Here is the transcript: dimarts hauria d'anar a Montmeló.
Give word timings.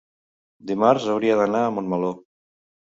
dimarts 0.71 1.07
hauria 1.13 1.39
d'anar 1.43 1.63
a 1.67 1.73
Montmeló. 1.79 2.13